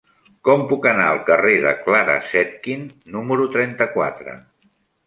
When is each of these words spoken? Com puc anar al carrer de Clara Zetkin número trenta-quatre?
Com 0.47 0.63
puc 0.71 0.87
anar 0.91 1.05
al 1.09 1.21
carrer 1.27 1.53
de 1.67 1.75
Clara 1.83 2.17
Zetkin 2.33 2.89
número 3.19 3.49
trenta-quatre? 3.59 4.41